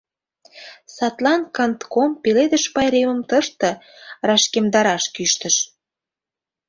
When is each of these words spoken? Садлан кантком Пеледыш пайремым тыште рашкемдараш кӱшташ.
Садлан 0.95 1.41
кантком 1.55 2.11
Пеледыш 2.21 2.63
пайремым 2.73 3.19
тыште 3.29 3.69
рашкемдараш 4.27 5.03
кӱшташ. 5.15 5.55